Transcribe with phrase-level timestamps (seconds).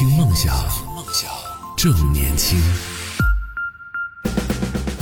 [0.00, 0.56] 听梦想，
[1.76, 2.58] 正年轻。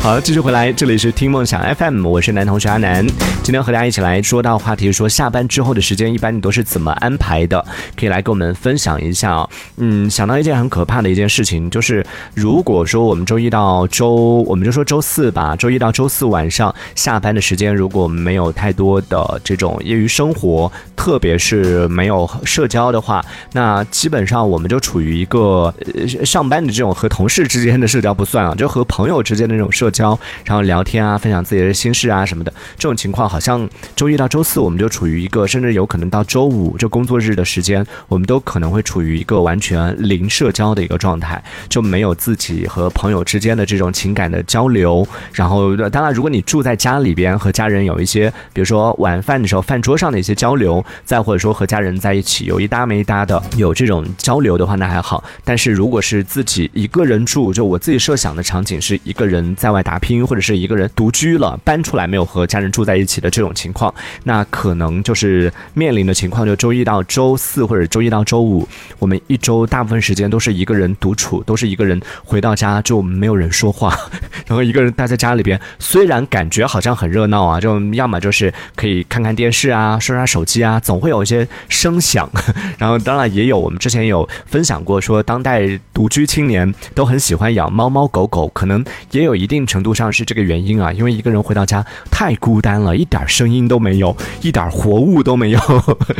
[0.00, 3.04] 好，继续回来，这里是听梦想 FM，我是男同学阿南。
[3.42, 7.62] 今天和大家一起来说到话题，说下班之后的时间，一般你都是怎么安排的？
[7.96, 9.50] 可以来跟我们分享一下哦。
[9.76, 23.22] 嗯，想到一件很可怕的一件事情，就是如果说我们周一到周，我们就说周四吧，周一到周四晚上下班的时间，如果没有太多的这种业余生活，特别是没有社交的话，
[23.52, 45.06] 那基本上我们就处于一个呃上班的这种和同事之间的社交不算啊，就和朋友之间的那种社交，交然后聊天啊，分享自己的心事啊什么的，这种情况好像周一到周四我们就处于一个，甚至有可能到周五这工作日的时间，我们都可能会处于一个完全零社交的一个状态，就没有自己和朋友之间的这种情感的交流。
[45.32, 55.24] 然后，当然，如果你住在家里边和家人有一些，比如说晚饭的时候饭桌上的一些交流，再或者说和家人在一起有一搭没一搭的有这种交流的话，那还好。
[55.44, 63.92] 但是如果是自己一个人住，就我自己设想的场景是一个人在外打拼，或者是一个人独居了，搬出来没有和家人住在一起的这种情况，
[64.24, 68.66] 那可能就是面临的情况，就周一到周四或者周一到周五，
[68.98, 73.96] 我们一周大部分时间都是一个人独处，都是一个人回到家就没有人说话，
[74.46, 82.28] 然后一个人待在家里边，虽然感觉好像很热闹啊，就要么就是可以看看电视啊，刷刷手机啊，总会有一些声响，
[82.78, 95.60] 然后当然也有我们之前有分享过，说当代独居青年都很喜欢养猫猫狗狗，可能也有一定程度上是这个原因啊，因为一个人回到家太孤单了，一点声音都没有，一点活物都没有，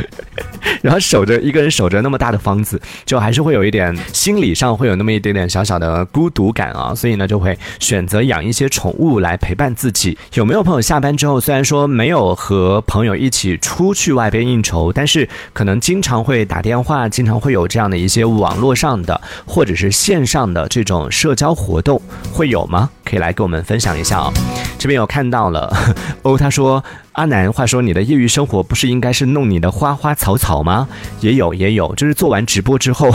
[0.82, 10.16] 然后守着一个人守着那么大的房子，就还是会有一点心理上会有那么一点点小小的孤独感啊，所以呢就会选择养一些宠物来陪伴自己。
[10.34, 22.00] 有没有朋友下班之后，虽然说没有和朋友一起出去外边应酬，但是可能经常会打电话，经常会有这样的一些网络上的或者是线上的这种社交活动，
[22.32, 22.90] 会有吗？
[23.08, 24.32] 可以来跟我们分享一下哦、
[24.78, 25.74] 这边有看到了，
[26.22, 26.82] 哦他说。
[27.18, 30.86] 阿南，话说你的业余生活不是应该是弄你的花花草草吗？
[31.20, 33.10] 也有也有，就是做完直播之后，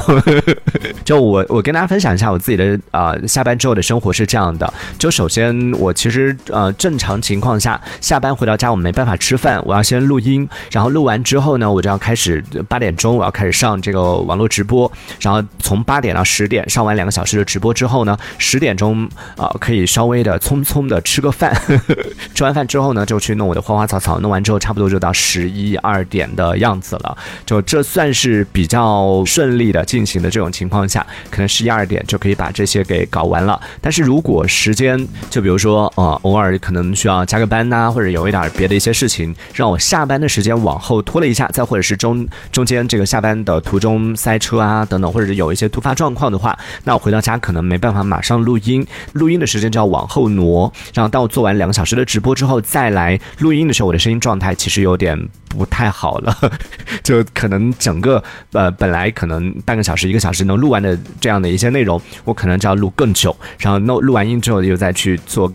[1.05, 4.71] 就我我跟大家分享一下我自己的啊、下班之后的生活是这样的。
[4.99, 21.55] 就首先我其实呃正常情况下下班回到家我没办法吃饭，我要先录音，然后录完之后呢，我就要开始八点钟我要开始上这个网络直播，然后从八点到十点上完两个小时的直播之后呢，十点钟啊、可以稍微的匆匆的吃个饭，
[22.35, 23.92] 吃完饭之后呢就去弄我的花花草。
[23.99, 27.17] 草草弄完之后，差不多就到十一二点的样子了。
[27.45, 33.59] 就这算是比较顺利的进行的这种情况下，可能十一二点就可以把这些给搞完了。
[33.79, 48.83] 但是如果时间，就比如说呃，偶尔可能需要加个班呐、或者有一点别的一些事情，让我下班的时间往后拖了一下，再或者是中中间这个下班的途中塞车啊等等，或者是有一些突发状况的话，那我回到家可能没办法马上录音，
[49.13, 50.73] 录音的时间就要往后挪。
[50.95, 53.82] 然后到我做完两个小时的直播之后，再来录音的时候。
[53.83, 55.17] 我的声音状态其实有点
[55.53, 56.35] 不太好了，
[57.03, 58.21] 就可能整个
[58.51, 65.51] 呃本来可能半个小时一个小时能录完的这样的一些内容，我可能就要录更久，然后弄录完音之后又再去做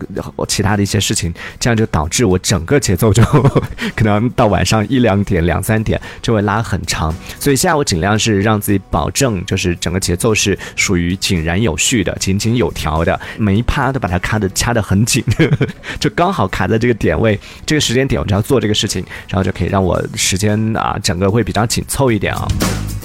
[0.47, 3.23] 其他的一些事情，这样就导致我整个节奏就
[3.97, 15.25] 可能到晚上一两点两三点就会拉很长，所以现在我尽量是让自己保证就是整个节奏是属于井然有序的、井井有条的，每一趴都把它卡的掐得很紧，
[15.99, 18.19] 就刚好卡在这个点位，这个时间点。
[18.19, 22.47] 我只要做这个事情，然后就可以让我我时间啊整个会比较紧凑一点啊。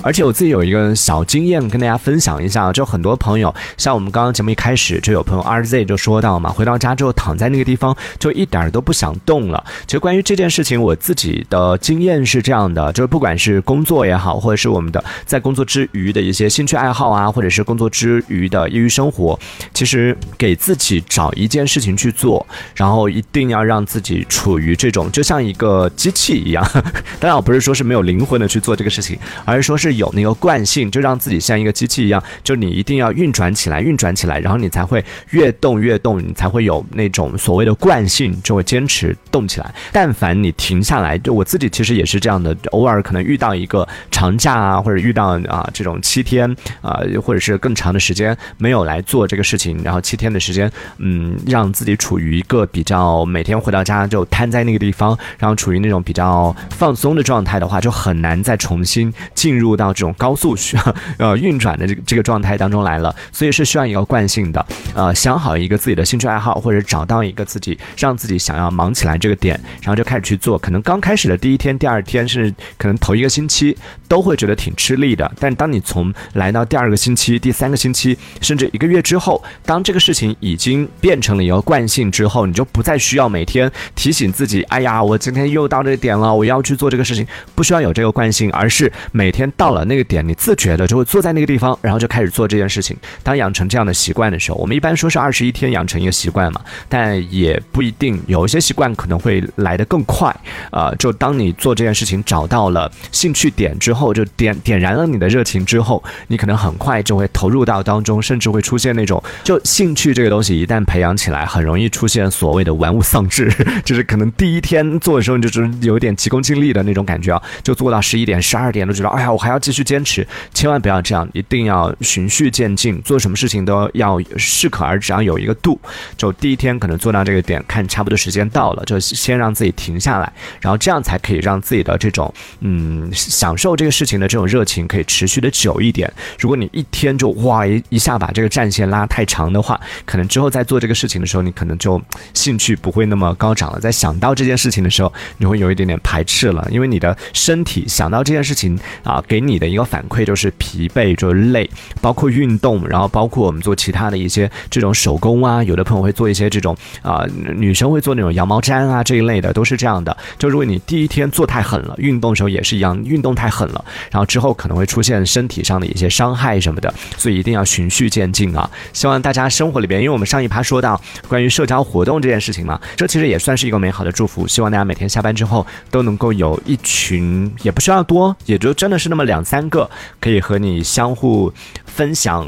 [0.03, 9.63] 而且我自己有一个小经验跟大家分享一下，就很多朋友，像我们刚刚节目一开始就有朋友 RZ 就说到嘛，回到家之后躺在那个地方就一点都不想动了。
[9.87, 19.39] 其实关于这件事情，我自己的经验是这样的，就是不管是工作也好，或者是我们的在工作之余的一些兴趣爱好啊，或者是工作之余的业余生活，
[19.73, 26.61] 其实给自己找一件事情去做，然后一定要让自己处于这种就像一个机器一样。
[27.21, 29.92] 当然，我不是说是没有灵魂的去做这个事情，而是说是。
[29.95, 39.73] 有那个惯性，就让自己像一个机器一样，就你一定要运转起来，运转起来，然后你才会越动越动，你才会有那种所谓的惯性，就会坚持动起来。
[39.91, 46.49] 但凡你停下来，就我自己其实也是这样的，偶尔可能遇到一个长假啊，或者遇到啊这种七天
[46.81, 59.82] 啊，或者是更长的时间没有来做这个事情，然后七天的时间，嗯，让自己处于一个比较每天回到家就瘫在那个地方，然后处于那种比较放松的状态的话，就很难再重新进入到。
[59.83, 70.57] 到这种高速需要呃运转的这个这个状态当中来了，所以是需要一个惯性的，呃，想好一个自己的兴趣爱好，或者找到一个自己让自己想要忙起来这个点，然后就开始去做。
[70.57, 73.77] 可能刚开始的第一天、第二天甚至可能头一个星期
[74.07, 87.25] 都会觉得挺吃力的，但当你从来到第二个星期、第三个星期，甚至一个月之后，当这个事情已经变成了一个惯性之后，你就不再需要每天提醒自己，哎呀，我今天又到这个点了，我要去做这个事情，
[87.55, 92.97] 不需要有这个惯性，而是每天到到了那个点，你自觉的就会坐在那个地方，然后就开始做这件事情。
[93.23, 100.35] 当养成这样的习惯的时候，我们一般说是二十一天养成一个习惯嘛，但也不一定，有一些习惯可能会来得更快。
[100.69, 113.49] 呃，就当你做这件事情找到了兴趣点之后，就点点燃了你的热情之后，你可能很快就会投入到当中，甚至会出现那种就兴趣这个东西一旦培养起来，很容易出现所谓的玩物丧志，
[113.85, 125.79] 就是可能第一天做的时候你就是有点急功近利的那种感觉啊，就做到十一点、十二点都觉得，哎呀，我还要继续坚持，千万不要这样，一定要循序渐进，做什么事情都要适可而止，要有一个度。
[126.17, 136.11] 就第一天可能做到这个点，看差不多时间到了，就先让自己停下来，然后这样才可以让自己的这种嗯享受这个事情的这种热情可以持续的久一点。
[136.39, 142.01] 如果你一天就哇一一下把这个战线拉太长的话，可能之后在做这个事情的时候，你可能就
[142.33, 143.79] 兴趣不会那么高涨了。
[143.79, 151.69] 在想到这件事情的时候，你会有一点点排斥了，因为你的身体想到这件事情啊，给你的一个反馈就是疲惫，就是累，
[152.01, 157.25] 包括运动，然后包括我们做其他的一些这种手工啊，有的朋友会做一些这种啊，
[157.55, 160.15] 女生会做那种羊毛毡啊这一类的，都是这样的。
[160.37, 168.69] 就如果你第一天做太狠了，运动的时候也是一样，运动太狠了，然后之后可能会出现身体上的一些伤害什么的，所以一定要循序渐进啊。
[168.91, 174.45] 希望大家生活里边，因为我们上一趴说到关于社交活动这件事情嘛，这其实也算是一个美好的祝福。
[174.47, 179.89] 希望大家每天下班之后都能够有一群，也不需要多，也就真的是那么两两三个，
[180.19, 181.51] 可以和你相互
[181.87, 182.47] 分享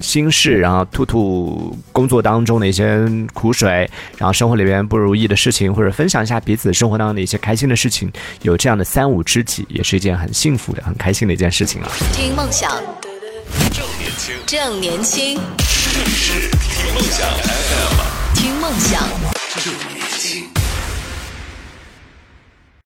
[0.00, 2.98] 心事，然后吐吐工作当中的一些
[3.34, 8.10] 苦水，然后生活里边不如意的事情，或者分享一下彼此生活当中的一些开心的事情。
[8.40, 11.92] 有这样的三五知己，也是一件很幸福的、很开心的一件事情啊。
[12.14, 12.70] 听梦想，
[13.70, 15.38] 正年轻，正年轻，
[15.92, 19.02] 这里是听梦想 FM，听梦想。
[19.62, 20.63] 正年轻。